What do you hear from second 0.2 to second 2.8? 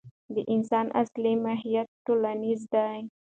د انسان اصلي ماهیت ټولنیز